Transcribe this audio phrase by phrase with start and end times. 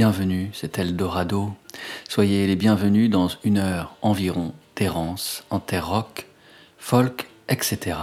[0.00, 1.52] bienvenus, c'est Eldorado.
[2.08, 5.60] Soyez les bienvenus dans une heure environ d'errance en
[6.78, 7.98] folk, etc.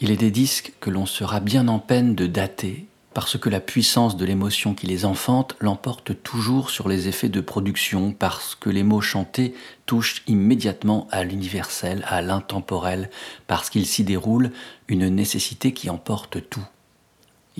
[0.00, 3.58] Il est des disques que l'on sera bien en peine de dater parce que la
[3.58, 8.70] puissance de l'émotion qui les enfante l'emporte toujours sur les effets de production, parce que
[8.70, 9.52] les mots chantés
[9.86, 13.10] touchent immédiatement à l'universel, à l'intemporel,
[13.48, 14.52] parce qu'il s'y déroule
[14.86, 16.68] une nécessité qui emporte tout.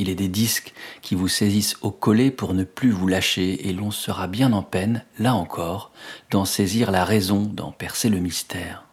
[0.01, 0.73] Il est des disques
[1.03, 4.63] qui vous saisissent au collet pour ne plus vous lâcher, et l'on sera bien en
[4.63, 5.93] peine, là encore,
[6.31, 8.87] d'en saisir la raison, d'en percer le mystère.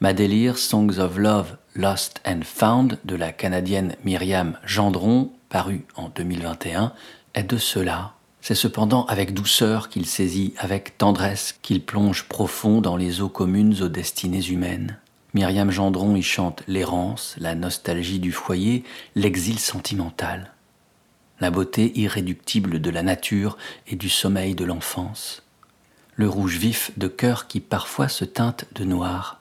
[0.00, 6.08] Ma délire Songs of Love, Lost and Found de la Canadienne Myriam Gendron paru en
[6.08, 6.94] 2021,
[7.34, 8.14] est de cela.
[8.40, 13.82] C'est cependant avec douceur qu'il saisit, avec tendresse qu'il plonge profond dans les eaux communes
[13.82, 14.98] aux destinées humaines.
[15.38, 18.82] Myriam Gendron y chante l'errance, la nostalgie du foyer,
[19.14, 20.50] l'exil sentimental,
[21.38, 25.44] la beauté irréductible de la nature et du sommeil de l'enfance,
[26.16, 29.40] le rouge vif de cœur qui parfois se teinte de noir,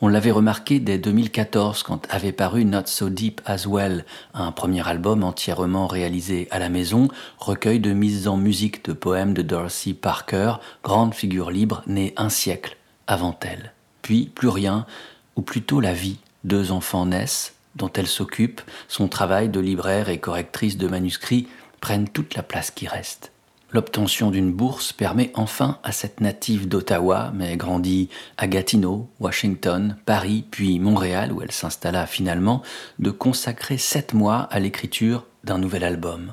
[0.00, 4.88] on l'avait remarqué dès 2014 quand avait paru Not So Deep As Well, un premier
[4.88, 7.06] album entièrement réalisé à la maison,
[7.38, 12.30] recueil de mises en musique de poèmes de Dorothy Parker, grande figure libre née un
[12.30, 13.74] siècle avant elle.
[14.02, 14.86] Puis plus rien,
[15.36, 16.18] ou plutôt la vie.
[16.44, 21.48] Deux enfants naissent, dont elle s'occupe, son travail de libraire et correctrice de manuscrits
[21.80, 23.32] prennent toute la place qui reste.
[23.72, 30.44] L'obtention d'une bourse permet enfin à cette native d'Ottawa, mais grandie à Gatineau, Washington, Paris,
[30.50, 32.62] puis Montréal, où elle s'installa finalement,
[32.98, 36.32] de consacrer sept mois à l'écriture d'un nouvel album.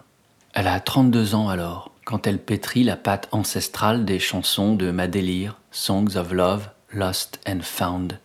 [0.56, 5.08] Elle a 32 ans alors, quand elle pétrit la pâte ancestrale des chansons de Ma
[5.08, 8.20] Délire, Songs of Love, Lost and Found.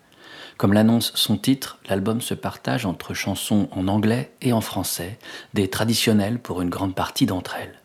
[0.63, 5.19] Comme l'annonce son titre, l'album se partage entre chansons en anglais et en français,
[5.55, 7.81] des traditionnelles pour une grande partie d'entre elles.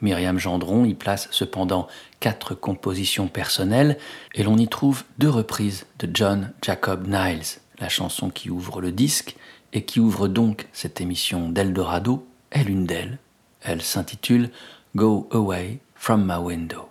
[0.00, 1.88] Myriam Gendron y place cependant
[2.18, 3.98] quatre compositions personnelles
[4.34, 8.92] et l'on y trouve deux reprises de John Jacob Niles, la chanson qui ouvre le
[8.92, 9.36] disque
[9.74, 13.18] et qui ouvre donc cette émission d'Eldorado est l'une d'elles.
[13.60, 14.48] Elle s'intitule
[14.94, 16.88] Go Away from My Window.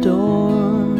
[0.00, 0.96] door.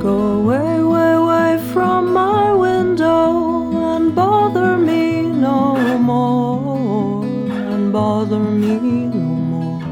[0.00, 7.24] Go away, way, way from my window and bother me no more.
[7.24, 9.82] And bother me no more.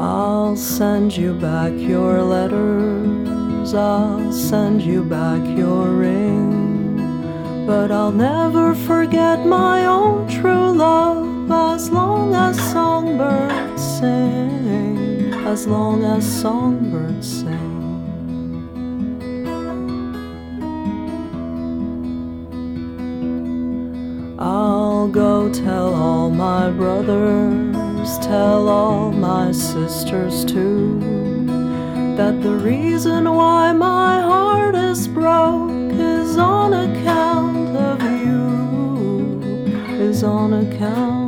[0.00, 7.66] I'll send you back your letters, I'll send you back your ring.
[7.66, 16.04] But I'll never forget my own true love as long as songbirds sing, as long
[16.04, 17.72] as songbirds sing.
[24.38, 31.00] I'll go tell all my brothers, tell all my sisters too,
[32.16, 39.40] that the reason why my heart is broke is on account of you,
[40.00, 41.21] is on account.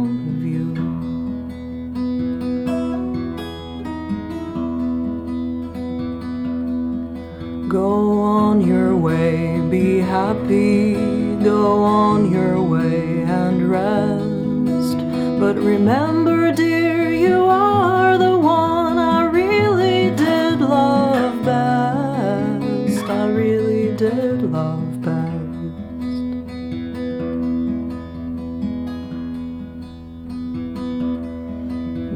[9.74, 10.94] be happy,
[11.42, 14.98] go on your way and rest.
[15.40, 23.04] But remember, dear, you are the one I really did love best.
[23.22, 25.74] I really did love best.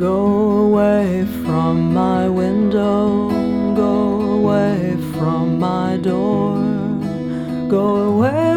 [0.06, 0.18] Go
[0.66, 3.17] away from my window
[7.68, 8.47] go away,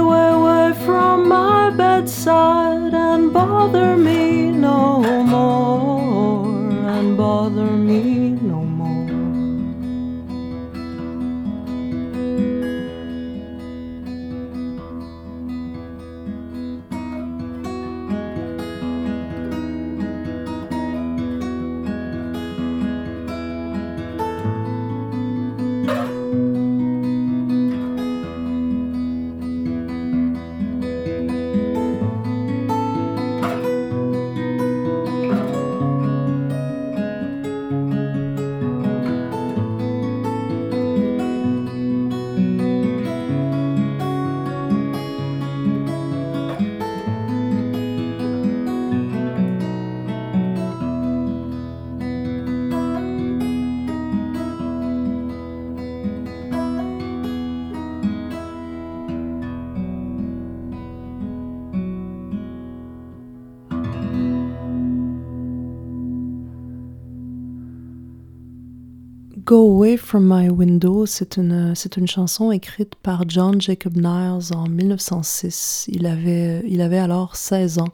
[69.81, 74.69] Away from My Window, c'est une, c'est une chanson écrite par John Jacob Niles en
[74.69, 75.85] 1906.
[75.87, 77.87] Il avait, il avait alors 16 ans.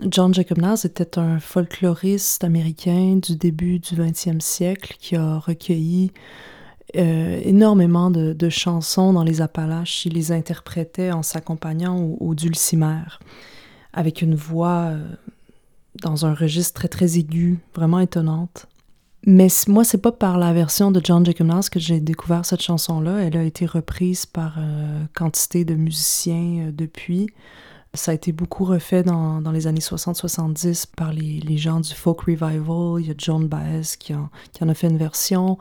[0.00, 6.10] John Jacob Niles était un folkloriste américain du début du 20e siècle qui a recueilli
[6.96, 10.06] euh, énormément de, chansons dans les Appalaches.
[10.06, 13.02] Il les interprétait en s'accompagnant au, au, dulcimer,
[13.92, 15.06] avec une voix euh,
[16.00, 18.66] dans un registre très très aigu, vraiment étonnante.
[19.26, 23.18] Mais moi, c'est pas par la version de John Jacob que j'ai découvert cette chanson-là.
[23.18, 27.28] Elle a été reprise par euh, quantité de musiciens euh, depuis.
[27.94, 32.20] Ça a été beaucoup refait dans, les années 60-70 par les, les, gens du folk
[32.20, 33.00] revival.
[33.00, 34.28] Il y a John Baez qui, en,
[34.60, 35.58] a fait une version.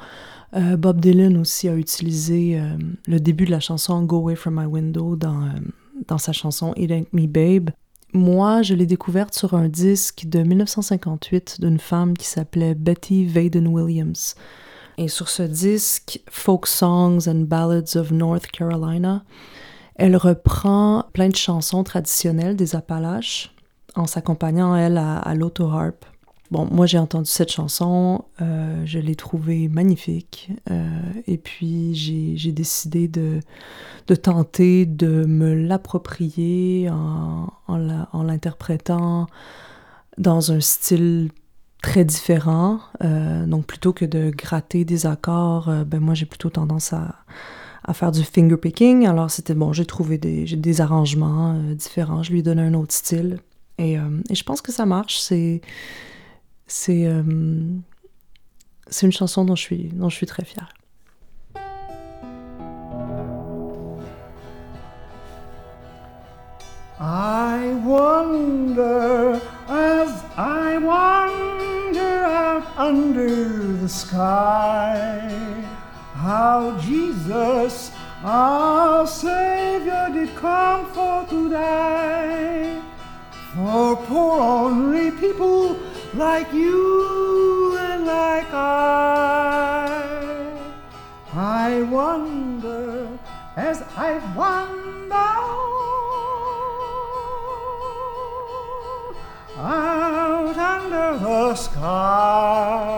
[0.54, 2.78] Euh, Bob Dylan aussi a utilisé euh,
[3.08, 5.50] le début de la chanson Go Away From My Window dans,
[6.08, 7.72] dans sa chanson It Ain't Me Babe.
[8.18, 13.68] Moi, je l'ai découverte sur un disque de 1958 d'une femme qui s'appelait Betty Vaden
[13.68, 14.34] Williams.
[14.98, 19.24] Et sur ce disque, Folk Songs and Ballads of North Carolina,
[19.94, 23.54] elle reprend plein de chansons traditionnelles des Appalaches
[23.96, 26.04] en s'accompagnant, elle, à, à l'auto-harp.
[26.50, 30.88] Bon, moi j'ai entendu cette chanson, euh, je l'ai trouvée magnifique, euh,
[31.28, 33.42] et puis j'ai décidé de,
[34.08, 39.28] de, tenter de me l'approprier en, en l'interprétant
[40.18, 41.30] dans un style
[41.82, 42.80] très différent.
[43.04, 47.16] Euh, donc plutôt que de gratter des accords, euh, ben moi j'ai plutôt tendance à,
[47.84, 49.06] à, faire du finger picking.
[49.06, 52.74] Alors c'était bon, j'ai trouvé des, des arrangements euh, différents, je lui ai donné un
[52.74, 53.40] autre style,
[53.78, 55.20] et, et je pense que ça marche.
[55.20, 55.62] C'est
[56.66, 57.84] c'est une
[59.12, 60.74] chanson dont je suis, dont je suis très fière.
[67.00, 75.30] I wonder as I wander out under the sky
[76.16, 77.92] how Jesus,
[78.24, 82.82] our Savior, did come for to die
[83.54, 85.78] for poor ornery people
[86.16, 89.38] like you and like I.
[91.36, 93.08] I wonder
[93.56, 94.88] as I wander
[99.58, 102.98] out under the sky.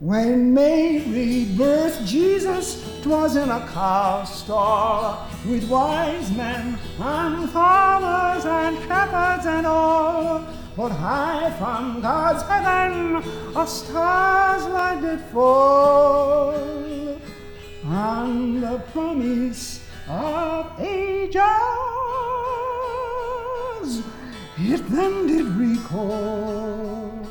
[0.00, 8.78] When Mary birthed Jesus, 'twas in a cow stall with wise men and farmers and
[8.86, 10.44] shepherds and all.
[10.76, 13.22] But high from God's heaven
[13.56, 16.54] a star's light did fall,
[17.84, 22.27] and the promise of ages
[23.82, 27.26] it then did recall.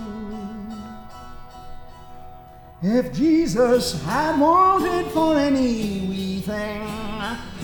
[2.81, 6.83] If Jesus had wanted for any wee thing,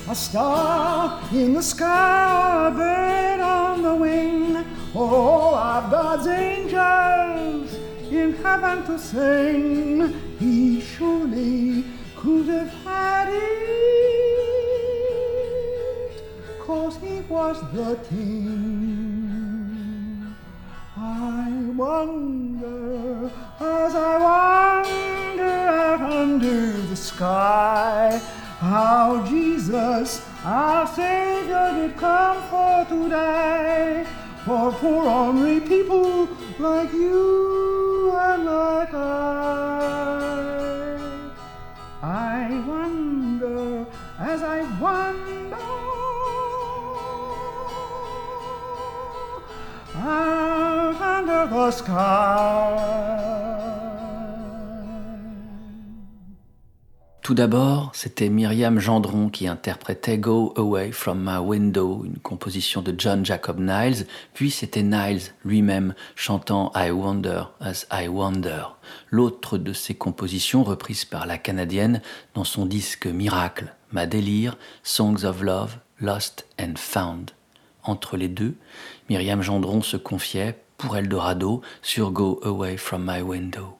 [0.09, 7.73] a star in the sky a bird on the wing, or of God's angels
[8.11, 11.85] in heaven to sing, he surely
[12.17, 14.42] could have had it,
[16.73, 19.45] cause he was the king.
[20.97, 28.19] I wonder as I wander out under the sky
[28.59, 30.07] how Jesus,
[30.43, 34.05] our Savior, did come for to die
[34.45, 36.27] for poor ornery people
[36.57, 39.07] like you and like I.
[42.01, 43.85] I wonder
[44.17, 45.42] as I wonder.
[57.23, 62.93] Tout d'abord, c'était Myriam Gendron qui interprétait Go Away from My Window, une composition de
[62.97, 68.63] John Jacob Niles, puis c'était Niles lui-même chantant I Wonder as I Wonder,
[69.09, 72.01] l'autre de ses compositions reprises par la Canadienne
[72.33, 77.31] dans son disque Miracle, Ma délire, Songs of Love, Lost and Found.
[77.85, 78.55] Entre les deux,
[79.13, 83.77] Myriam Gendron se confiait, pour Eldorado, sur Go Away from My Window.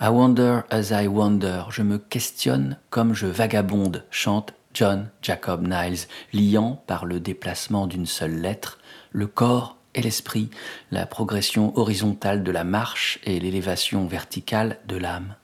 [0.00, 6.06] I wonder as I wonder, je me questionne comme je vagabonde, chante John Jacob Niles,
[6.32, 8.78] liant par le déplacement d'une seule lettre
[9.10, 10.50] le corps et l'esprit,
[10.92, 15.34] la progression horizontale de la marche et l'élévation verticale de l'âme.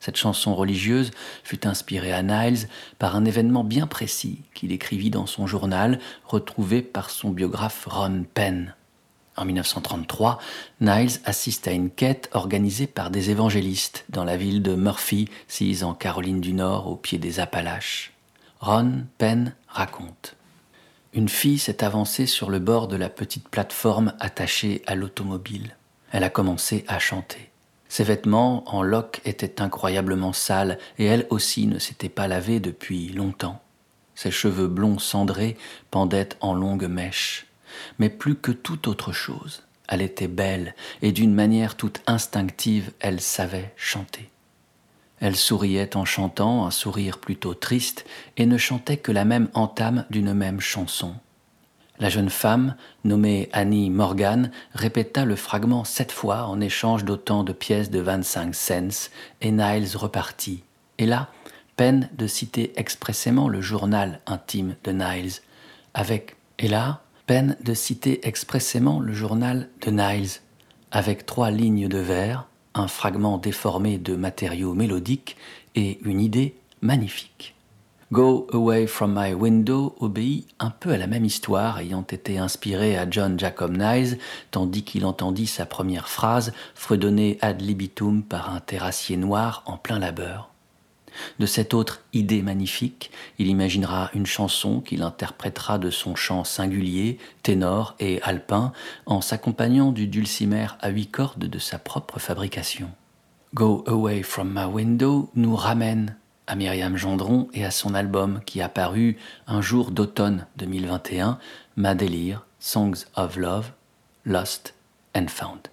[0.00, 1.10] Cette chanson religieuse
[1.44, 6.80] fut inspirée à Niles par un événement bien précis qu'il écrivit dans son journal, retrouvé
[6.80, 8.74] par son biographe Ron Penn.
[9.36, 10.38] En 1933,
[10.80, 15.84] Niles assiste à une quête organisée par des évangélistes dans la ville de Murphy, sise
[15.84, 18.12] en Caroline du Nord, au pied des Appalaches.
[18.60, 20.36] Ron Penn raconte.
[21.12, 25.76] Une fille s'est avancée sur le bord de la petite plateforme attachée à l'automobile.
[26.12, 27.50] Elle a commencé à chanter.
[27.90, 33.10] Ses vêtements en loques étaient incroyablement sales et elle aussi ne s'était pas lavée depuis
[33.10, 33.60] longtemps.
[34.14, 35.58] Ses cheveux blonds cendrés
[35.90, 37.46] pendaient en longues mèches
[37.98, 39.62] mais plus que toute autre chose.
[39.88, 44.30] Elle était belle, et d'une manière toute instinctive, elle savait chanter.
[45.18, 48.06] Elle souriait en chantant, un sourire plutôt triste,
[48.36, 51.14] et ne chantait que la même entame d'une même chanson.
[52.00, 57.52] La jeune femme, nommée Annie Morgan, répéta le fragment sept fois en échange d'autant de
[57.52, 59.10] pièces de vingt-cinq cents,
[59.42, 60.64] et Niles repartit.
[60.96, 61.28] Et là,
[61.76, 65.32] peine de citer expressément le journal intime de Niles,
[65.92, 70.40] avec Et là, peine de citer expressément le journal de Niles,
[70.90, 75.36] avec trois lignes de vers, un fragment déformé de matériaux mélodiques
[75.74, 77.54] et une idée magnifique.
[78.12, 82.98] Go Away from My Window obéit un peu à la même histoire, ayant été inspiré
[82.98, 84.18] à John Jacob Niles,
[84.50, 90.00] tandis qu'il entendit sa première phrase fredonner ad libitum par un terrassier noir en plein
[90.00, 90.50] labeur.
[91.38, 97.18] De cette autre idée magnifique, il imaginera une chanson qu'il interprétera de son chant singulier,
[97.44, 98.72] ténor et alpin,
[99.06, 102.90] en s'accompagnant du dulcimer à huit cordes de sa propre fabrication.
[103.54, 106.16] Go Away from My Window nous ramène
[106.50, 109.16] à Myriam Gendron et à son album qui a paru
[109.46, 111.38] un jour d'automne 2021,
[111.76, 113.70] Ma délire, Songs of Love,
[114.24, 114.74] Lost
[115.16, 115.68] and Found.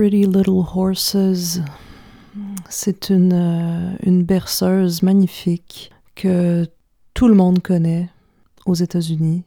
[0.00, 1.60] Pretty Little Horses,
[2.70, 6.66] c'est une, euh, une berceuse magnifique que
[7.12, 8.08] tout le monde connaît
[8.64, 9.42] aux États-Unis.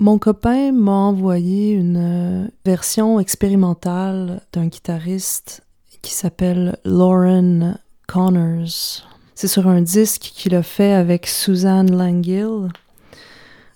[0.00, 5.62] Mon copain m'a envoyé une euh, version expérimentale d'un guitariste
[6.02, 9.06] qui s'appelle Lauren Connors.
[9.36, 12.70] C'est sur un disque qu'il a fait avec Suzanne Langill.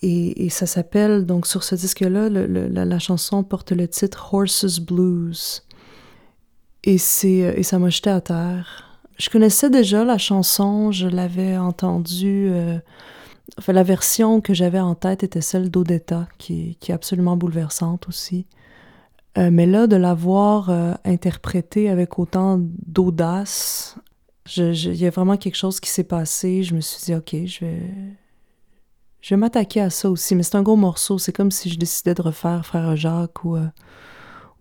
[0.03, 5.63] Et, ça s'appelle, donc sur ce disque-là, la chanson porte le titre Horses Blues.
[6.85, 8.99] Et, c'est, et ça m'a jeté à terre.
[9.19, 12.49] Je connaissais déjà la chanson, je l'avais entendue.
[12.51, 12.79] euh,
[13.59, 18.47] enfin, la version que j'avais en tête était celle d'Odetta, qui, est absolument bouleversante aussi.
[19.39, 23.97] Euh, mais là, de la voir euh, interprétée avec autant d'audace,
[24.57, 26.63] il y a vraiment quelque chose qui s'est passé.
[26.63, 27.83] Je me suis dit, OK, je vais,
[29.21, 30.35] je vais m'attaquer à ça aussi.
[30.35, 31.19] Mais c'est un gros morceau.
[31.19, 33.67] C'est comme si je décidais de refaire Frère Jacques ou, euh,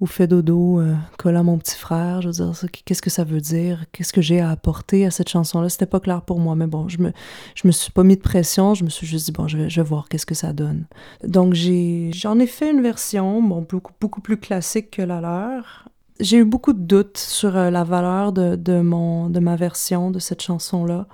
[0.01, 0.95] ou Fait dodo, euh,
[1.43, 2.21] mon petit frère.
[2.21, 2.53] Je veux dire,
[2.85, 3.85] qu'est-ce que ça veut dire?
[3.91, 5.67] Qu'est-ce que j'ai à apporter à cette chanson-là?
[5.67, 7.11] C'était pas clair pour moi, mais bon, je me,
[7.55, 8.73] je me suis pas mis de pression.
[8.73, 10.85] Je me suis juste dit, bon, je vais, je vais voir qu'est-ce que ça donne.
[11.25, 15.89] Donc, j'ai, j'en ai fait une version, bon, beaucoup, beaucoup plus classique que la leur.
[16.21, 20.11] J'ai eu beaucoup de doutes sur euh, la valeur de, de, mon, de ma version
[20.11, 21.07] de cette chanson-là.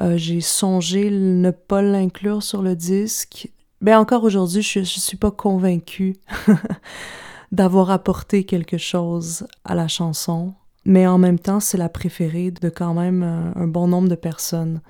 [0.00, 3.50] Euh, j'ai songé ne pas l'inclure sur le disque.
[3.80, 6.16] Ben encore aujourd'hui, je, je suis pas convaincue
[7.52, 10.54] d'avoir apporté quelque chose à la chanson.
[10.84, 14.14] Mais en même temps, c'est la préférée de quand même un, un bon nombre de
[14.14, 14.80] personnes.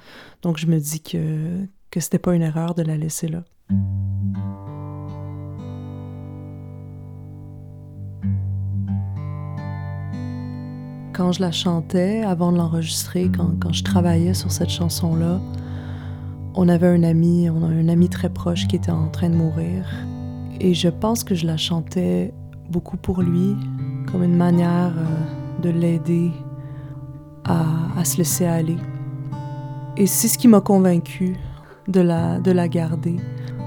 [0.42, 3.42] Donc je me dis que, que c'était pas une erreur de la laisser là.
[11.12, 15.40] Quand je la chantais, avant de l'enregistrer, quand, quand je travaillais sur cette chanson-là,
[16.55, 19.35] on avait un ami, on a un ami très proche qui était en train de
[19.35, 19.85] mourir.
[20.61, 22.33] Et je pense que je la chantais
[22.68, 23.57] beaucoup pour lui,
[24.11, 26.33] comme une manière euh, de l'aider
[27.44, 27.64] à,
[27.98, 28.76] à se laisser aller.
[29.96, 31.37] Et c'est ce qui m'a convaincu
[31.88, 33.16] de la, de la garder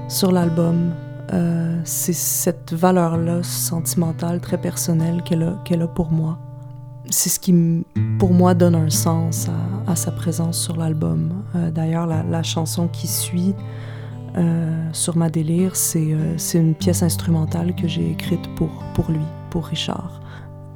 [0.08, 0.94] sur l'album.
[1.32, 6.38] Euh, c'est cette valeur-là sentimentale, très personnelle qu'elle a, qu'elle a pour moi.
[7.10, 7.84] C'est ce qui,
[8.18, 9.48] pour moi, donne un sens
[9.86, 11.42] à, sa présence sur l'album.
[11.56, 13.54] Euh, D'ailleurs, la chanson qui suit
[14.36, 19.10] euh, sur ma délire, c'est euh, c'est une pièce instrumentale que j'ai écrite pour, pour
[19.10, 20.20] lui, pour Richard.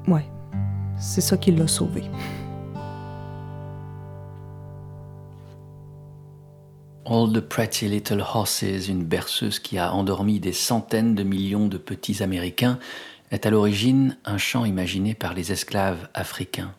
[0.06, 0.26] Ouais,
[0.98, 2.04] c'est ça qui l'a sauvé.
[7.08, 11.78] All the Pretty Little Horses, une berceuse qui a endormi des centaines de millions de
[11.78, 12.78] petits Américains,
[13.30, 16.74] est à l'origine un chant imaginé par les esclaves africains.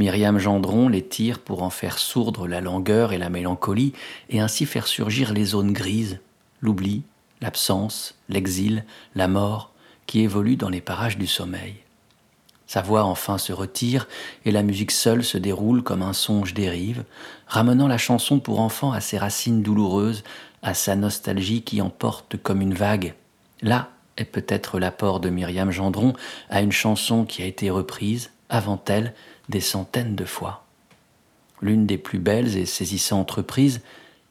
[0.00, 3.92] Myriam Gendron les tire pour en faire sourdre la langueur et la mélancolie
[4.30, 6.20] et ainsi faire surgir les zones grises,
[6.62, 7.02] l'oubli,
[7.42, 9.72] l'absence, l'exil, la mort
[10.06, 11.74] qui évoluent dans les parages du sommeil.
[12.66, 14.08] Sa voix enfin se retire
[14.46, 17.04] et la musique seule se déroule comme un songe dérive,
[17.46, 20.24] ramenant la chanson pour enfants à ses racines douloureuses,
[20.62, 23.12] à sa nostalgie qui emporte comme une vague.
[23.60, 26.14] Là est peut-être l'apport de Myriam Gendron
[26.48, 29.12] à une chanson qui a été reprise, avant elle,
[29.50, 30.64] des centaines de fois.
[31.60, 33.82] L'une des plus belles et saisissantes reprises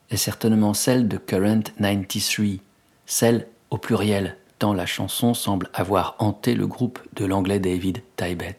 [0.09, 2.59] est certainement celle de Current 93,
[3.05, 8.57] celle au pluriel, tant la chanson semble avoir hanté le groupe de l'anglais David Tybet.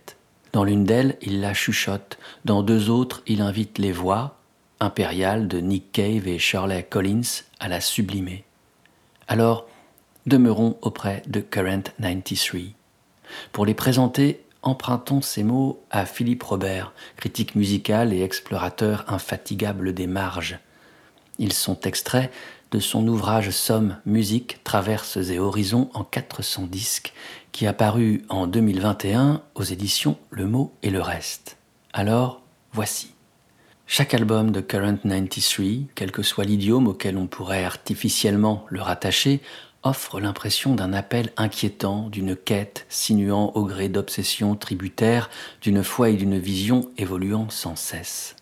[0.52, 4.36] Dans l'une d'elles, il la chuchote, dans deux autres, il invite les voix,
[4.80, 8.44] impériales de Nick Cave et Shirley Collins, à la sublimer.
[9.28, 9.66] Alors,
[10.26, 12.72] demeurons auprès de Current 93.
[13.52, 20.06] Pour les présenter, empruntons ces mots à Philippe Robert, critique musical et explorateur infatigable des
[20.06, 20.58] marges.
[21.38, 22.30] Ils sont extraits
[22.70, 27.12] de son ouvrage Somme, musique, traverses et horizons en 400 disques,
[27.52, 31.56] qui a paru en 2021 aux éditions Le mot et le reste.
[31.92, 32.42] Alors,
[32.72, 33.14] voici.
[33.86, 39.40] Chaque album de Current 93, quel que soit l'idiome auquel on pourrait artificiellement le rattacher,
[39.82, 45.30] offre l'impression d'un appel inquiétant, d'une quête sinuant au gré d'obsessions tributaires,
[45.62, 48.36] d'une foi et d'une vision évoluant sans cesse.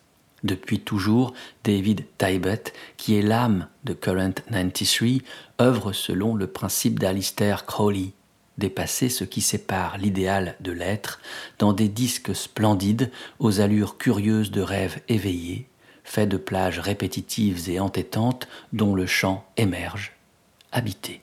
[0.44, 1.32] Depuis toujours,
[1.64, 5.20] David Tybet, qui est l'âme de Current 93,
[5.60, 8.12] œuvre selon le principe d'Alistair Crowley,
[8.56, 11.20] dépasser ce qui sépare l'idéal de l'être
[11.58, 15.68] dans des disques splendides aux allures curieuses de rêves éveillés,
[16.04, 20.12] faits de plages répétitives et entêtantes dont le chant émerge,
[20.72, 21.20] habité.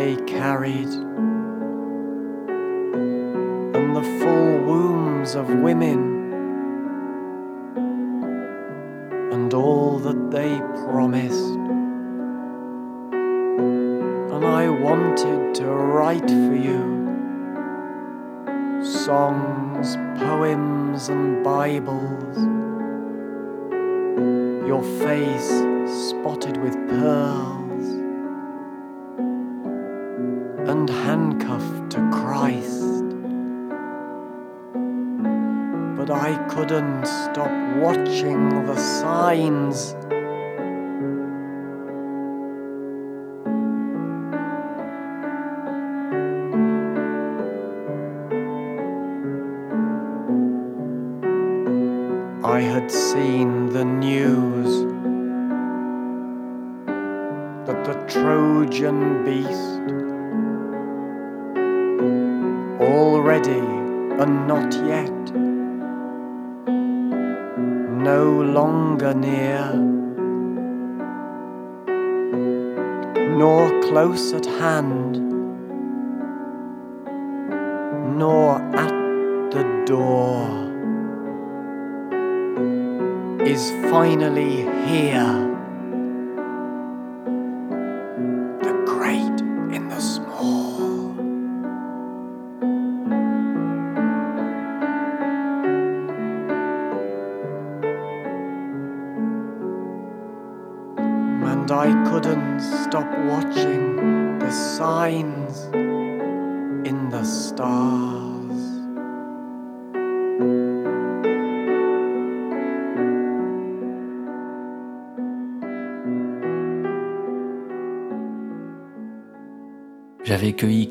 [0.00, 0.92] they carried,
[3.76, 6.00] and the full wombs of women,
[9.30, 11.54] and all that they promised.
[14.32, 16.82] And I wanted to write for you
[18.82, 22.38] songs, poems, and Bibles
[24.66, 25.50] your face
[26.08, 27.59] spotted with pearls.
[36.50, 39.94] couldn't stop watching the signs.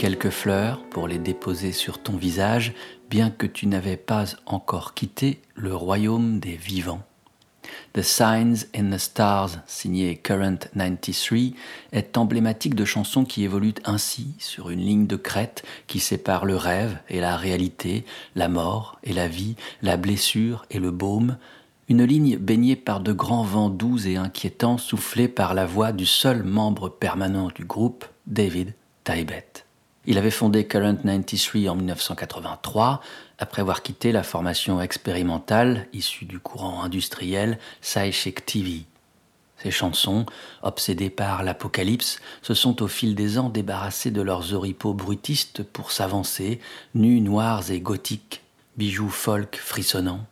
[0.10, 2.74] Quelques fleurs pour les déposer sur ton visage,
[3.12, 7.04] bien que tu n'avais pas encore quitté le royaume des vivants.
[7.94, 11.54] The Signs in the Stars, signé Current 93,
[11.92, 16.56] est emblématique de chansons qui évoluent ainsi sur une ligne de crête qui sépare le
[16.56, 21.38] rêve et la réalité, la mort et la vie, la blessure et le baume,
[21.88, 26.08] une ligne baignée par de grands vents doux et inquiétants soufflés par la voix du
[26.08, 28.74] seul membre permanent du groupe, David
[30.10, 33.00] il avait fondé Current 93 en 1983,
[33.38, 38.86] après avoir quitté la formation expérimentale issue du courant industriel Psychic TV.
[39.62, 40.26] Ces chansons,
[40.64, 45.92] obsédées par l'apocalypse, se sont au fil des ans débarrassées de leurs oripeaux bruitistes pour
[45.92, 46.60] s'avancer,
[46.96, 48.42] nus, noirs et gothiques,
[48.78, 50.26] bijoux folk frissonnants.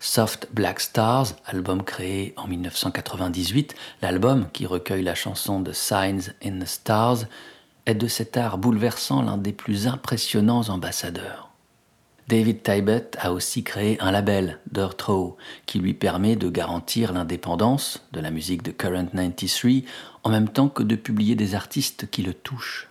[0.00, 6.58] Soft Black Stars, album créé en 1998, l'album qui recueille la chanson The Signs in
[6.58, 7.26] the Stars,
[7.86, 11.50] est de cet art bouleversant l'un des plus impressionnants ambassadeurs.
[12.30, 18.06] David Tybett a aussi créé un label, Dirt Row, qui lui permet de garantir l'indépendance
[18.12, 19.82] de la musique de Current 93
[20.22, 22.88] en même temps que de publier des artistes qui le touchent.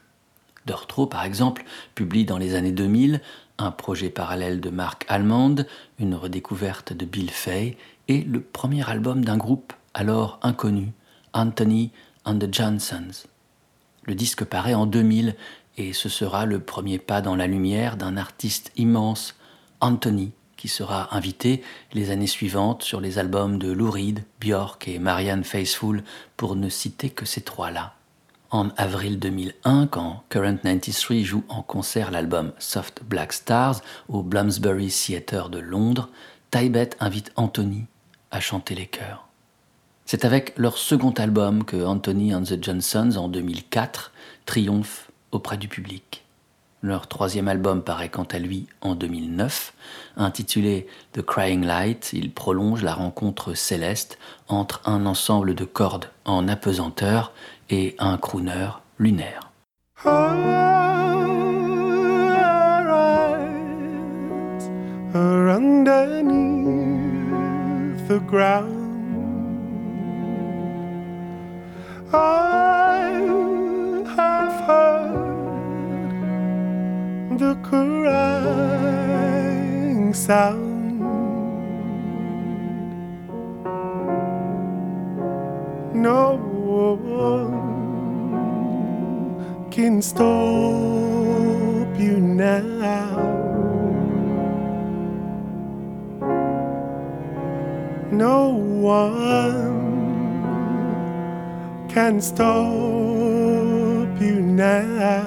[0.66, 1.64] Dirt Row, par exemple,
[1.96, 3.22] publie dans les années 2000
[3.60, 5.56] un projet parallèle de Mark Almond,
[6.00, 7.78] une redécouverte de Bill Fay
[8.10, 10.92] et le premier album d'un groupe alors inconnu,
[11.34, 11.92] Anthony
[12.26, 13.28] and the Johnsons.
[14.10, 15.36] Le disque paraît en 2000
[15.78, 19.36] et ce sera le premier pas dans la lumière d'un artiste immense,
[19.82, 21.62] Anthony, qui sera invité
[21.94, 26.04] les années suivantes sur les albums de Lou Reed, Björk et Marianne Faithfull,
[26.38, 27.94] pour ne citer que ces trois-là.
[28.50, 34.90] En avril 2001, quand Current 93 joue en concert l'album Soft Black Stars au Bloomsbury
[34.90, 36.10] Theatre de Londres,
[36.50, 37.86] Tybet invite Anthony
[38.32, 39.29] à chanter les chœurs.
[40.12, 44.12] C'est avec leur second album que Anthony and the Johnsons, en 2004,
[44.48, 46.26] triomphe auprès du public.
[46.82, 49.72] Leur troisième album paraît quant à lui en 2009.
[50.18, 54.18] Intitulé The Crying Light, il prolonge la rencontre céleste
[54.48, 57.32] entre un ensemble de cordes en apesanteur
[57.70, 59.52] et un crooner lunaire.
[72.12, 73.12] I
[74.16, 75.20] have heard
[77.38, 79.04] the crying
[80.14, 81.00] sound.
[85.94, 87.70] No one
[89.70, 90.26] can stop
[92.00, 93.18] you now.
[98.12, 99.79] No one
[101.90, 102.48] can stop
[104.22, 105.26] you now.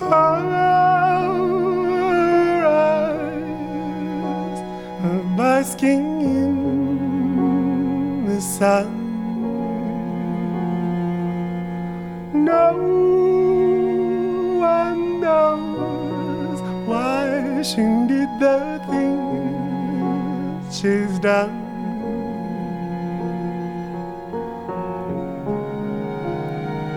[0.00, 0.46] Our
[2.64, 3.38] eyes
[5.02, 6.54] are basking in
[8.26, 9.00] the sun.
[12.32, 12.72] No
[14.60, 21.61] one knows why she did the things she's done.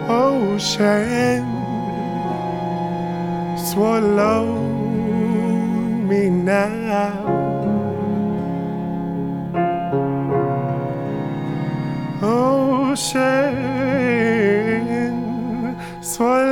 [0.07, 1.45] Ocean
[3.57, 4.45] swallow
[6.07, 7.25] me now.
[12.21, 13.55] Ocean
[16.01, 16.44] swallow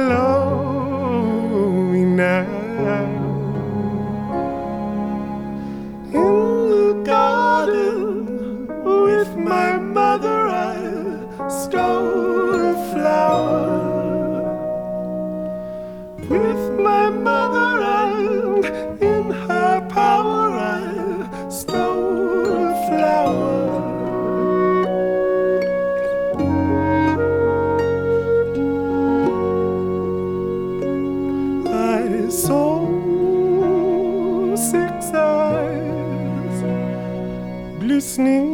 [16.33, 18.65] With my mother, and
[18.99, 23.53] in her power, I stole a flower.
[31.67, 32.71] I saw
[34.55, 36.57] six eyes
[37.79, 38.52] glistening.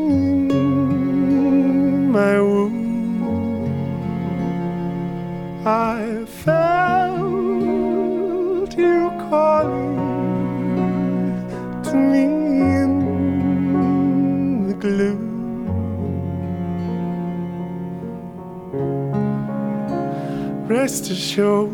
[20.90, 21.70] Rest assured,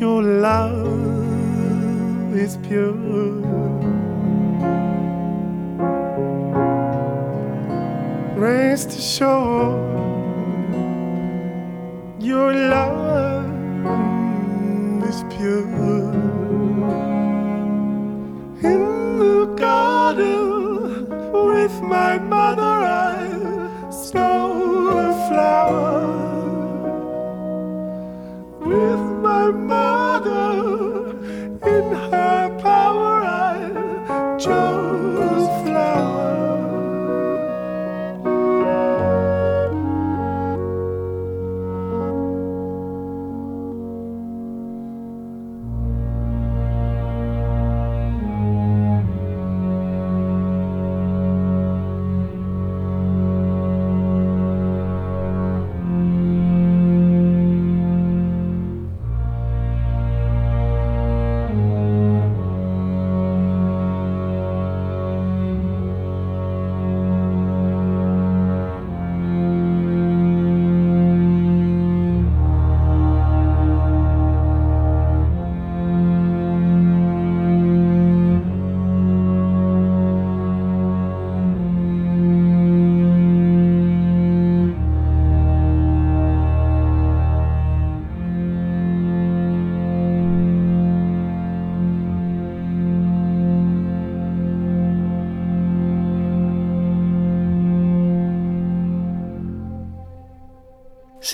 [0.00, 2.92] your love is pure.
[8.36, 9.78] Rest assured,
[12.20, 13.03] your love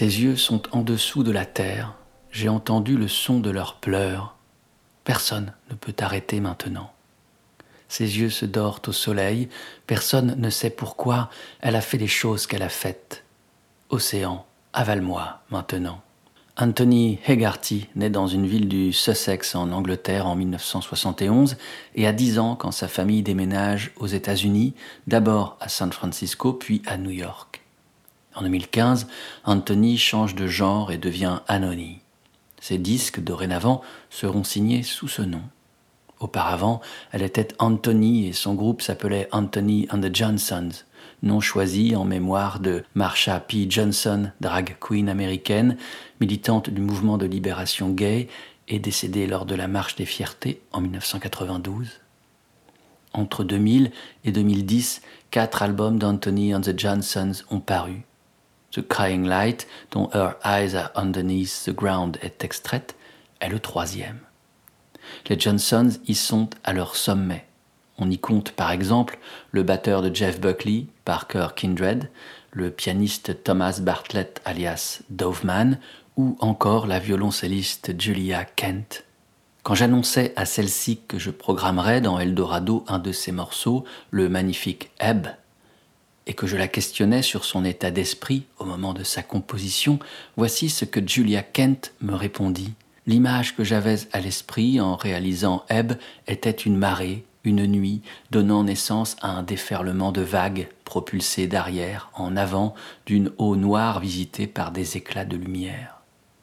[0.00, 1.94] Ses yeux sont en dessous de la terre,
[2.30, 4.34] j'ai entendu le son de leurs pleurs.
[5.04, 6.90] Personne ne peut arrêter maintenant.
[7.86, 9.50] Ses yeux se dorent au soleil,
[9.86, 11.28] personne ne sait pourquoi
[11.60, 13.24] elle a fait les choses qu'elle a faites.
[13.90, 16.00] Océan, avale-moi maintenant.
[16.56, 21.58] Anthony Hegarty naît dans une ville du Sussex en Angleterre en 1971
[21.94, 24.72] et a 10 ans quand sa famille déménage aux États-Unis,
[25.06, 27.59] d'abord à San Francisco puis à New York.
[28.34, 29.08] En 2015,
[29.44, 31.98] Anthony change de genre et devient Anony.
[32.60, 35.42] Ses disques dorénavant seront signés sous ce nom.
[36.20, 36.80] Auparavant,
[37.12, 40.84] elle était Anthony et son groupe s'appelait Anthony and the Johnsons,
[41.22, 43.66] nom choisi en mémoire de Marsha P.
[43.68, 45.78] Johnson, drag queen américaine,
[46.20, 48.28] militante du mouvement de libération gay
[48.68, 52.00] et décédée lors de la Marche des Fiertés en 1992.
[53.14, 53.90] Entre 2000
[54.24, 58.04] et 2010, quatre albums d'Anthony and the Johnsons ont paru.
[58.72, 62.94] The Crying Light, dont Her Eyes Are Underneath the Ground est extraite,
[63.40, 64.20] est le troisième.
[65.28, 67.46] Les Johnsons y sont à leur sommet.
[67.98, 69.18] On y compte par exemple
[69.50, 72.10] le batteur de Jeff Buckley, Parker Kindred,
[72.52, 75.78] le pianiste Thomas Bartlett alias Doveman,
[76.16, 79.04] ou encore la violoncelliste Julia Kent.
[79.62, 84.90] Quand j'annonçais à celle-ci que je programmerais dans Eldorado un de ses morceaux, le magnifique
[84.98, 85.28] Ebb,
[86.30, 89.98] et que je la questionnais sur son état d'esprit au moment de sa composition,
[90.36, 92.72] voici ce que Julia Kent me répondit.
[93.08, 95.94] L'image que j'avais à l'esprit en réalisant Ebb
[96.28, 102.36] était une marée, une nuit, donnant naissance à un déferlement de vagues propulsées d'arrière en
[102.36, 102.76] avant
[103.06, 105.96] d'une eau noire visitée par des éclats de lumière.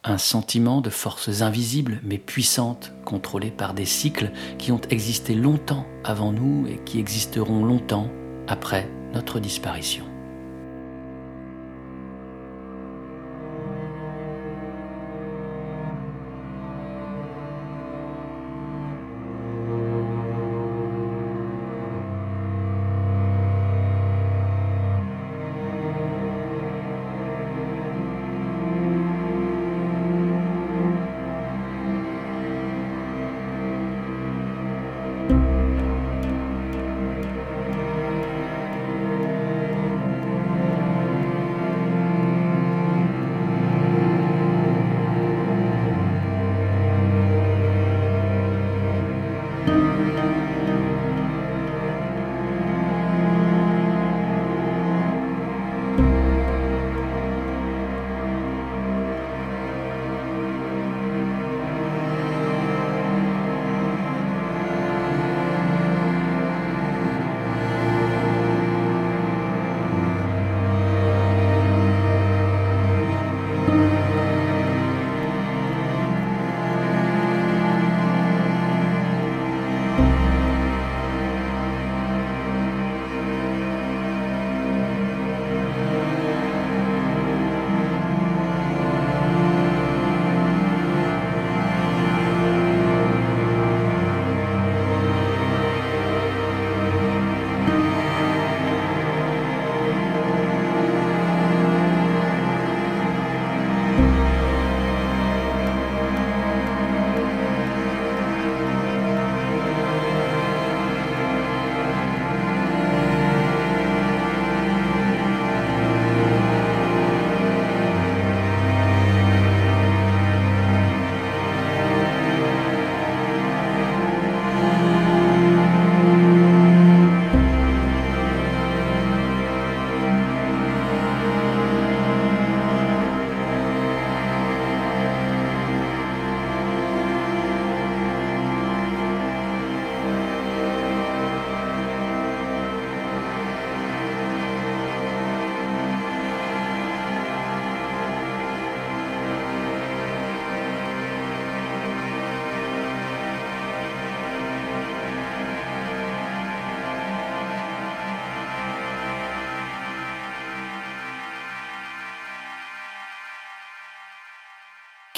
[0.04, 5.86] Un sentiment de forces invisibles mais puissantes, contrôlées par des cycles qui ont existé longtemps
[6.04, 8.10] avant nous et qui existeront longtemps
[8.48, 8.86] après
[9.18, 10.07] notre disparition.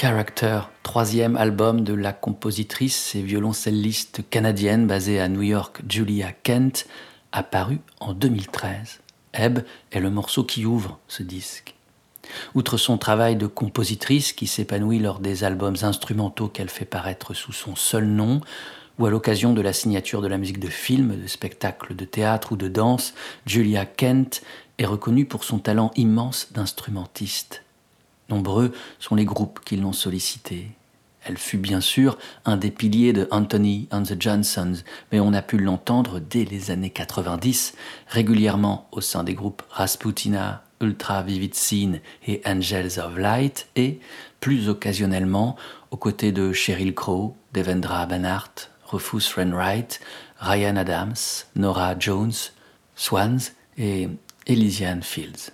[0.01, 6.87] Character, troisième album de la compositrice et violoncelliste canadienne basée à New York, Julia Kent,
[7.33, 9.01] apparu en 2013.
[9.35, 9.59] Ebb
[9.93, 11.75] est le morceau qui ouvre ce disque.
[12.55, 17.53] Outre son travail de compositrice qui s'épanouit lors des albums instrumentaux qu'elle fait paraître sous
[17.53, 18.41] son seul nom,
[18.99, 22.53] ou à l'occasion de la signature de la musique de film, de spectacles de théâtre
[22.53, 23.13] ou de danse,
[23.45, 24.41] Julia Kent
[24.79, 27.65] est reconnue pour son talent immense d'instrumentiste.
[28.31, 30.69] Nombreux sont les groupes qui l'ont sollicité.
[31.23, 32.17] Elle fut bien sûr
[32.47, 36.71] un des piliers de Anthony and the Johnsons, mais on a pu l'entendre dès les
[36.71, 37.75] années 90,
[38.09, 44.01] régulièrement au sein des groupes Rasputina, Ultra Vivid Scene et Angels of Light, et
[44.41, 45.57] plus occasionnellement
[45.91, 50.01] aux côtés de Sheryl Crow, Devendra Banhart, Rufus Wainwright,
[50.39, 52.33] Ryan Adams, Nora Jones,
[52.97, 54.09] Swans et
[54.47, 55.51] Elysian Fields.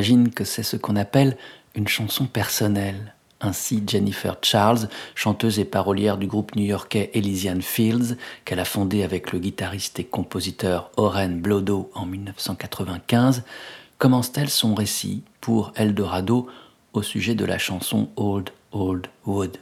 [0.00, 1.36] J'imagine que c'est ce qu'on appelle
[1.74, 8.60] une chanson personnelle, ainsi Jennifer Charles, chanteuse et parolière du groupe new-yorkais Elysian Fields, qu'elle
[8.60, 13.42] a fondé avec le guitariste et compositeur Oren Blodo en 1995,
[13.98, 16.46] commence-t-elle son récit pour Eldorado
[16.92, 19.56] au sujet de la chanson Old Old Wood.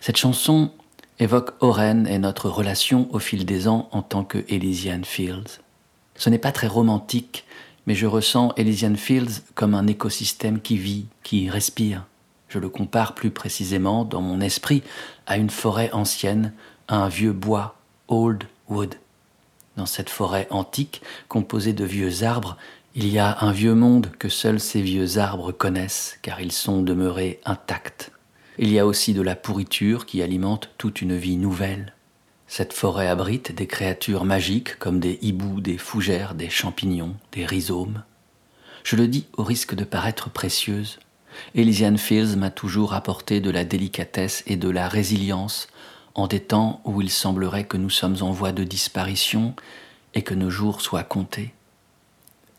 [0.00, 0.72] Cette chanson
[1.20, 5.60] évoque Oren et notre relation au fil des ans en tant que Elysian Fields.
[6.16, 7.44] Ce n'est pas très romantique,
[7.86, 12.06] mais je ressens Elysian Fields comme un écosystème qui vit, qui respire.
[12.48, 14.82] Je le compare plus précisément dans mon esprit
[15.26, 16.52] à une forêt ancienne,
[16.88, 17.76] à un vieux bois,
[18.08, 18.94] Old Wood.
[19.76, 22.56] Dans cette forêt antique, composée de vieux arbres,
[22.94, 26.80] il y a un vieux monde que seuls ces vieux arbres connaissent, car ils sont
[26.80, 28.12] demeurés intacts.
[28.56, 31.92] Il y a aussi de la pourriture qui alimente toute une vie nouvelle.
[32.46, 38.02] Cette forêt abrite des créatures magiques comme des hiboux, des fougères, des champignons, des rhizomes.
[38.84, 40.98] Je le dis au risque de paraître précieuse.
[41.54, 45.68] Elysian Fields m'a toujours apporté de la délicatesse et de la résilience
[46.14, 49.54] en des temps où il semblerait que nous sommes en voie de disparition
[50.14, 51.52] et que nos jours soient comptés.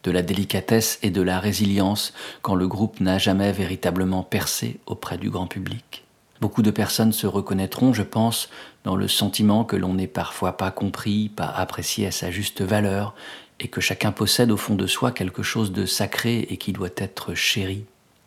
[0.04, 5.18] De la délicatesse et de la résilience quand le groupe n'a jamais véritablement percé auprès
[5.18, 6.04] du grand public.
[6.42, 8.50] Beaucoup de personnes se reconnaîtront, je pense,
[8.86, 13.16] dans le sentiment que l'on n'est parfois pas compris, pas apprécié à sa juste valeur,
[13.60, 16.90] et que chacun possède au fond de soi quelque chose de sacré et qui doit
[16.98, 17.86] être chéri.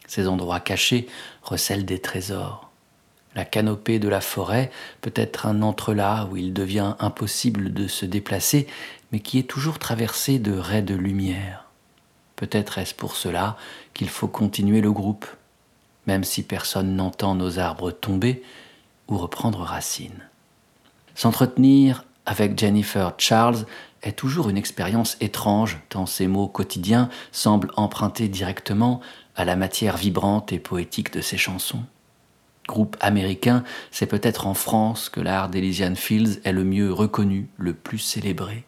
[0.09, 1.07] Ces endroits cachés
[1.43, 2.71] recèlent des trésors.
[3.35, 8.05] La canopée de la forêt peut être un entrelac où il devient impossible de se
[8.05, 8.67] déplacer,
[9.13, 11.67] mais qui est toujours traversé de raies de lumière.
[12.37, 13.57] Peut-être est-ce pour cela
[13.95, 15.27] qu'il faut continuer le groupe,
[16.07, 18.43] même si personne n'entend nos arbres tomber
[19.09, 20.28] ou reprendre racine.
[21.19, 23.66] S'entretenir avec Jennifer Charles
[24.05, 29.01] est toujours une expérience étrange, tant ses mots quotidiens semblent emprunter directement
[29.35, 31.83] à la matière vibrante et poétique de ses chansons.
[32.69, 37.75] Groupe américain, c'est peut-être en France que l'art d'Elysian Fields est le mieux reconnu, le
[37.75, 38.64] plus célébré.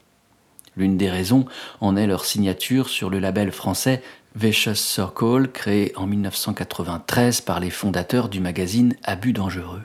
[0.76, 1.44] L'une des raisons
[1.80, 4.02] en est leur signature sur le label français
[4.34, 9.82] Vicious Circle, créé en 1993 par les fondateurs du magazine Abus dangereux.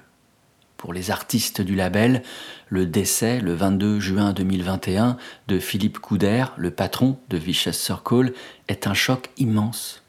[0.85, 2.21] Pour les artistes du label,
[2.69, 5.17] le décès le 22 juin 2021
[5.47, 8.33] de Philippe Couder, le patron de Vicious Circle,
[8.67, 10.03] est un choc immense.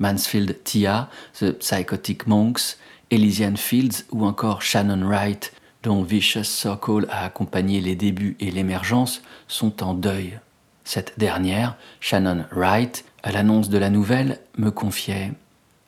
[0.00, 1.08] Mansfield Tia,
[1.38, 2.78] The Psychotic Monks,
[3.12, 5.52] Elysian Fields ou encore Shannon Wright,
[5.84, 10.40] dont Vicious Circle a accompagné les débuts et l'émergence, sont en deuil.
[10.82, 15.30] Cette dernière, Shannon Wright, à l'annonce de la nouvelle, me confiait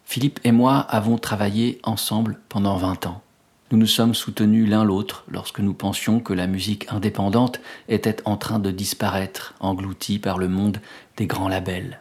[0.04, 3.22] Philippe et moi avons travaillé ensemble pendant 20 ans.
[3.70, 8.38] Nous nous sommes soutenus l'un l'autre lorsque nous pensions que la musique indépendante était en
[8.38, 10.78] train de disparaître, engloutie par le monde
[11.18, 12.00] des grands labels.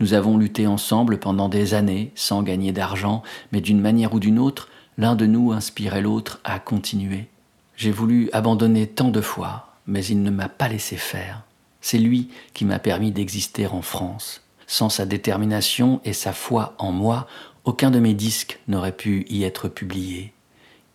[0.00, 3.22] Nous avons lutté ensemble pendant des années sans gagner d'argent,
[3.52, 4.68] mais d'une manière ou d'une autre,
[4.98, 7.28] l'un de nous inspirait l'autre à continuer.
[7.76, 11.42] J'ai voulu abandonner tant de fois, mais il ne m'a pas laissé faire.
[11.80, 14.42] C'est lui qui m'a permis d'exister en France.
[14.66, 17.26] Sans sa détermination et sa foi en moi,
[17.64, 20.34] aucun de mes disques n'aurait pu y être publié.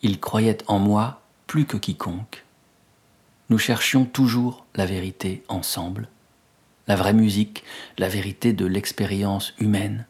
[0.04, 2.44] Il croyait en moi plus que quiconque.
[3.50, 6.08] Nous cherchions toujours la vérité ensemble,
[6.88, 7.64] la vraie musique,
[7.98, 10.06] la vérité de l'expérience humaine,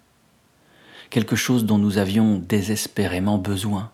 [1.10, 3.92] quelque chose dont nous avions désespérément besoin.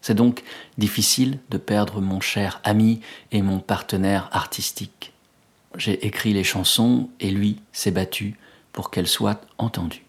[0.00, 0.42] C'est donc
[0.78, 3.00] difficile de perdre mon cher ami
[3.32, 5.12] et mon partenaire artistique.
[5.76, 8.36] J'ai écrit les chansons et lui s'est battu
[8.72, 10.04] pour qu'elles soient entendues.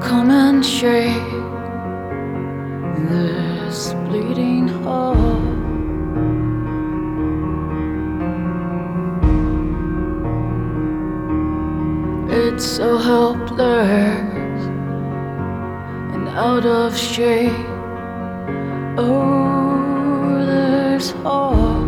[0.00, 1.30] Come and shake
[3.08, 5.18] this bleeding heart.
[12.32, 13.88] It's so helpless
[16.14, 17.52] and out of shape.
[18.96, 21.79] Oh, there's hope.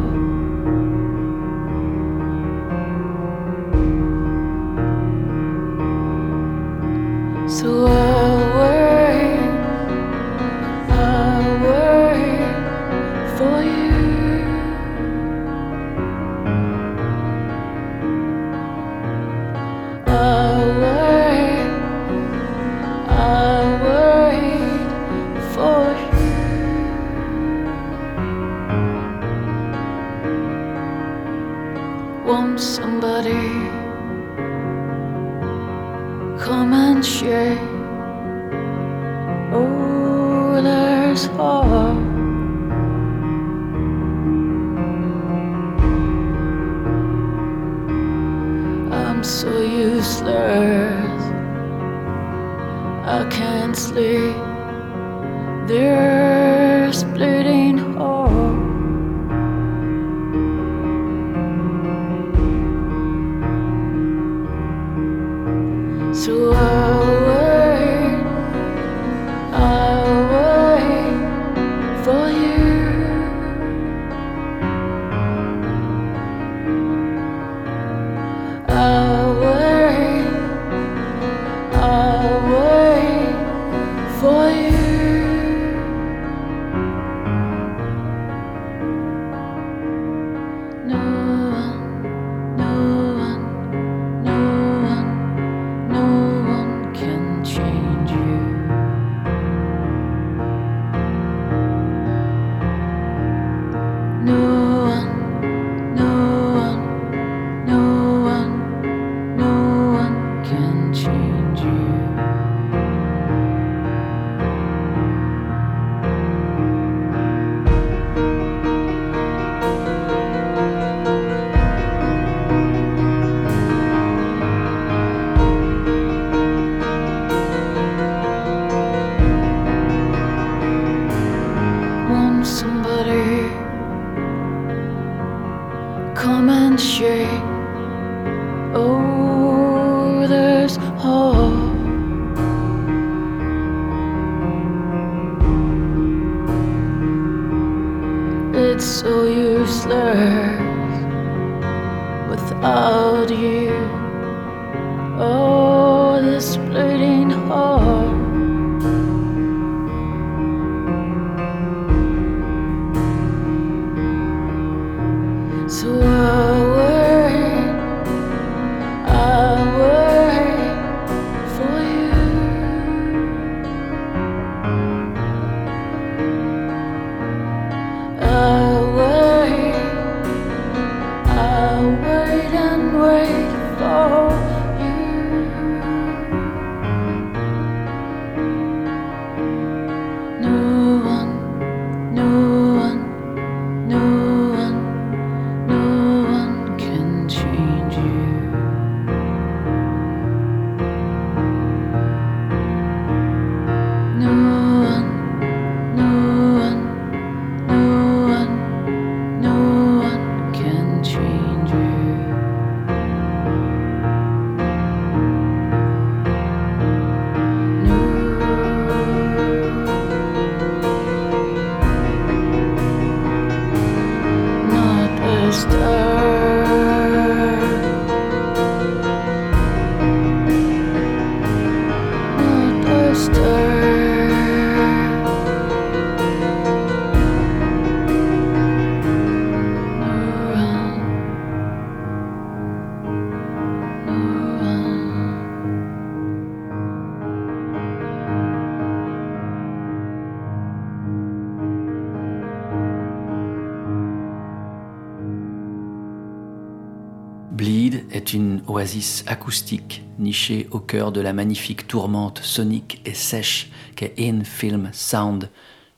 [258.32, 264.42] Une oasis acoustique nichée au cœur de la magnifique tourmente sonique et sèche qu'est In
[264.44, 265.50] Film Sound,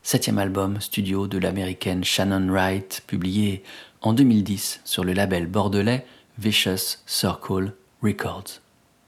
[0.03, 3.63] septième album studio de l'américaine Shannon Wright, publié
[4.01, 6.07] en 2010 sur le label bordelais
[6.39, 7.73] Vicious Circle
[8.03, 8.61] Records.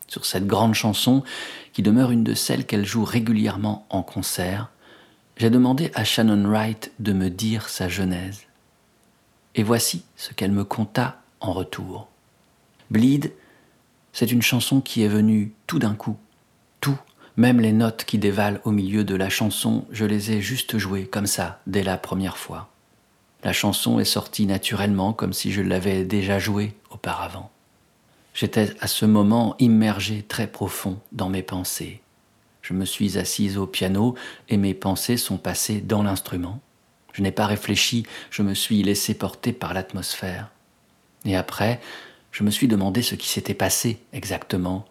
[0.07, 1.25] Sur cette grande chanson,
[1.73, 4.71] qui demeure une de celles qu'elle joue régulièrement en concert,
[5.37, 8.43] j'ai demandé à Shannon Wright de me dire sa genèse.
[9.57, 12.09] Et voici ce qu'elle me conta en retour.
[12.91, 13.33] Bleed,
[14.13, 16.17] c'est une chanson qui est venue tout d'un coup.
[16.81, 16.99] Tout,
[17.37, 21.07] même les notes qui dévalent au milieu de la chanson, je les ai juste jouées
[21.07, 22.71] comme ça, dès la première fois.
[23.45, 27.51] La chanson est sortie naturellement comme si je l'avais déjà jouée auparavant.
[28.35, 32.01] J'étais à ce moment immergé très profond dans mes pensées.
[32.63, 34.15] Je me suis assise au piano
[34.49, 36.61] et mes pensées sont passées dans l'instrument.
[37.13, 40.51] Je n'ai pas réfléchi, je me suis laissé porter par l'atmosphère.
[41.25, 41.81] Et après,
[42.37, 44.85] je me suis demandé ce qui s'était passé exactement.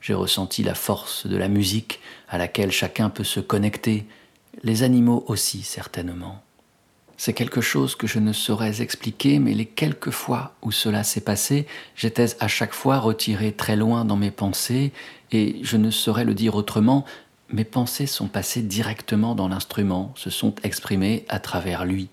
[0.00, 4.06] J'ai ressenti la force de la musique à laquelle chacun peut se connecter,
[4.62, 6.44] les animaux aussi certainement.
[7.16, 11.22] C'est quelque chose que je ne saurais expliquer, mais les quelques fois où cela s'est
[11.22, 11.66] passé,
[11.96, 14.92] j'étais à chaque fois retiré très loin dans mes pensées,
[15.32, 17.04] et je ne saurais le dire autrement,
[17.50, 22.10] mes pensées sont passées directement dans l'instrument, se sont exprimées à travers lui.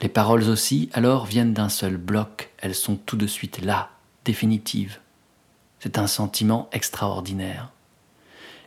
[0.00, 3.91] Les paroles aussi, alors, viennent d'un seul bloc, elles sont tout de suite là,
[4.24, 4.98] définitives.
[5.80, 7.70] C'est un sentiment extraordinaire.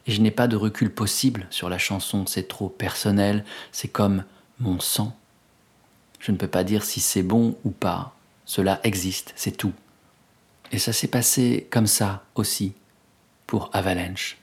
[0.07, 4.23] et je n'ai pas de recul possible sur la chanson, c'est trop personnel, c'est comme
[4.59, 5.15] mon sang.
[6.19, 9.73] Je ne peux pas dire si c'est bon ou pas, cela existe, c'est tout.
[10.71, 12.73] Et ça s'est passé comme ça aussi
[13.47, 14.37] pour Avalanche.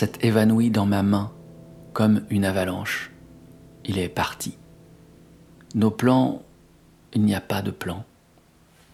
[0.00, 1.30] S'est évanoui dans ma main
[1.92, 3.10] comme une avalanche.
[3.84, 4.56] Il est parti.
[5.74, 6.40] Nos plans,
[7.12, 8.02] il n'y a pas de plan.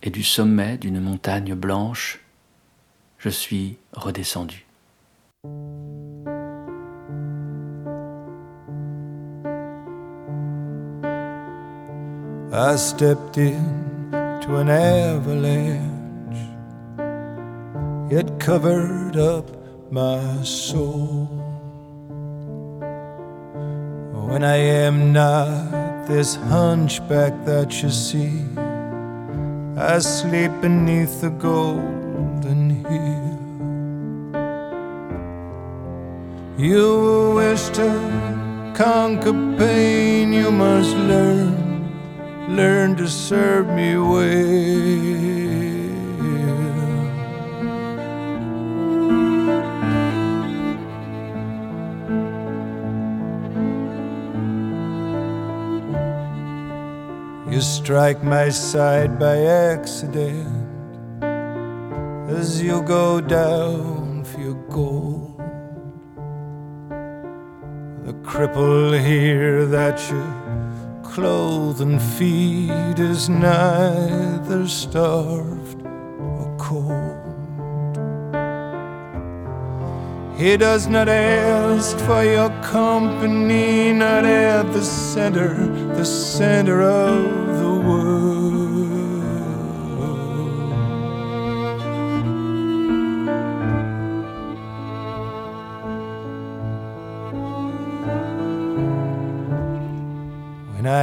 [0.02, 2.24] Et du sommet d'une montagne blanche,
[3.18, 4.66] je suis redescendu.
[12.52, 15.80] I stepped in an avalanche.
[18.10, 19.55] It covered up
[19.90, 21.26] my soul.
[24.28, 28.42] When I am not this hunchback that you see,
[29.76, 33.26] I sleep beneath the golden hill.
[36.58, 45.35] You wish to conquer pain, you must learn, learn to serve me well.
[57.86, 60.48] Strike my side by accident
[62.28, 65.38] as you go down for your gold.
[68.04, 70.24] The cripple here that you
[71.04, 77.22] clothe and feed is neither starved or cold.
[80.36, 85.54] He does not ask for your company, not at the center,
[85.94, 87.55] the center of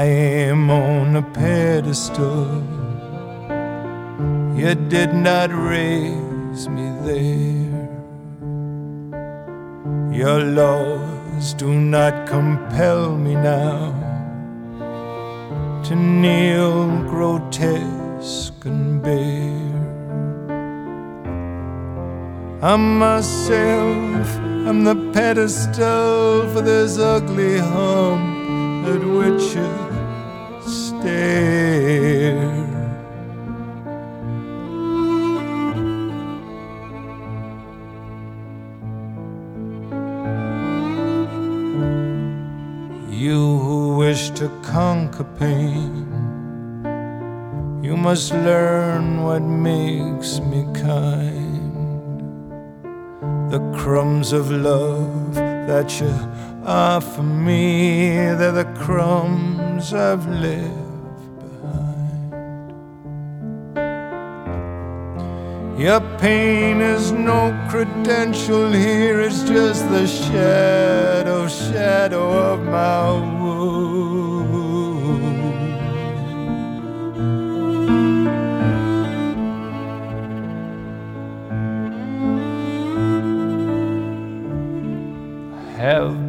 [0.04, 2.46] I am on a pedestal,
[4.54, 7.88] you did not raise me there.
[10.12, 14.03] Your laws do not compel me now
[15.84, 19.52] to kneel grotesque and bare.
[22.62, 31.83] I'm myself, I'm the pedestal for this ugly hump at which you stare.
[44.36, 46.08] To conquer pain,
[47.84, 51.62] you must learn what makes me kind.
[53.52, 56.12] The crumbs of love that you
[56.66, 62.34] offer me, they're the crumbs I've left behind.
[65.80, 74.23] Your pain is no credential here, it's just the shadow, shadow of my wound.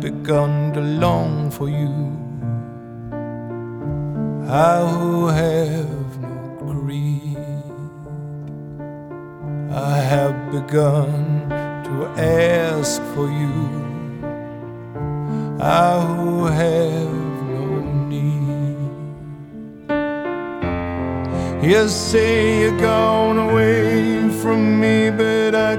[0.04, 1.94] Begun to long for you.
[4.46, 7.38] I who have no greed,
[9.72, 11.48] I have begun
[11.86, 13.56] to ask for you.
[15.58, 17.16] I who have
[17.56, 17.66] no
[18.12, 18.76] need.
[21.66, 25.76] You say you're gone away from me, but I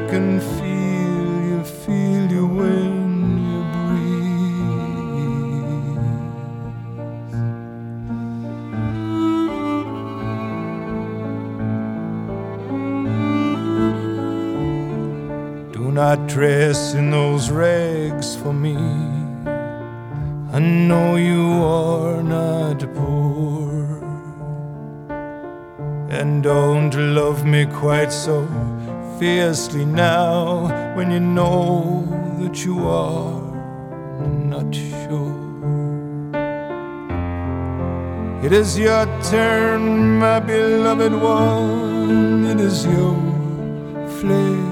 [16.13, 18.77] dress in those rags for me.
[20.53, 24.03] I know you are not poor.
[26.09, 28.47] And don't love me quite so
[29.19, 32.05] fiercely now when you know
[32.39, 33.41] that you are
[34.53, 35.35] not sure.
[38.45, 42.45] It is your turn, my beloved one.
[42.45, 43.15] It is your
[44.19, 44.64] flesh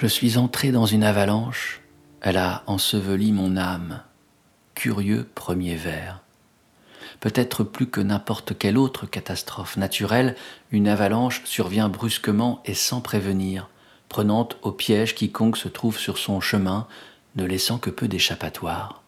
[0.00, 1.80] Je suis entré dans une avalanche,
[2.20, 4.00] elle a enseveli mon âme.
[4.76, 6.22] Curieux premier vers.
[7.18, 10.36] Peut-être plus que n'importe quelle autre catastrophe naturelle,
[10.70, 13.70] une avalanche survient brusquement et sans prévenir,
[14.08, 16.86] prenant au piège quiconque se trouve sur son chemin,
[17.34, 19.02] ne laissant que peu d'échappatoire.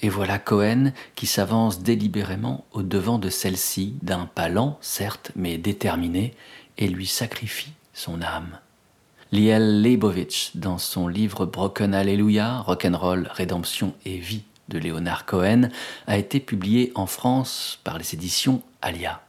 [0.00, 5.58] Et voilà Cohen qui s'avance délibérément au devant de celle-ci, d'un pas lent, certes, mais
[5.58, 6.34] déterminé,
[6.78, 8.58] et lui sacrifie son âme.
[9.32, 15.70] Liel Leibovitch, dans son livre Broken Hallelujah, Rock'n'Roll, Rédemption et Vie de Léonard Cohen,
[16.06, 19.22] a été publié en France par les éditions Alia.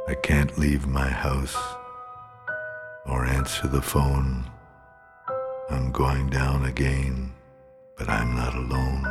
[0.09, 1.57] I can't leave my house
[3.07, 4.45] or answer the phone.
[5.69, 7.33] I'm going down again,
[7.99, 9.07] but I'm not alone.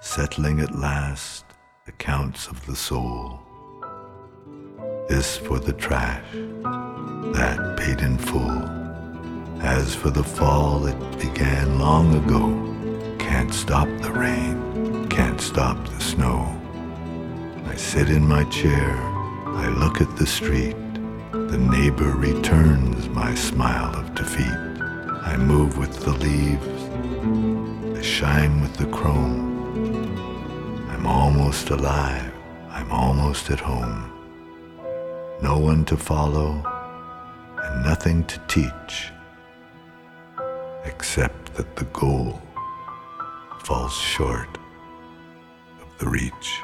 [0.00, 1.45] Settling at last
[1.88, 3.40] accounts of the soul.
[5.08, 8.62] This for the trash, that paid in full.
[9.62, 12.44] As for the fall, it began long ago.
[13.18, 16.60] Can't stop the rain, can't stop the snow.
[17.66, 18.96] I sit in my chair,
[19.46, 20.76] I look at the street.
[21.30, 24.58] The neighbor returns my smile of defeat.
[25.30, 26.82] I move with the leaves,
[27.96, 29.45] I shine with the chrome.
[31.06, 32.32] I'm almost alive,
[32.68, 34.10] I'm almost at home.
[35.40, 36.60] No one to follow,
[37.62, 39.12] and nothing to teach,
[40.84, 42.42] except that the goal
[43.62, 44.58] falls short
[45.80, 46.60] of the reach.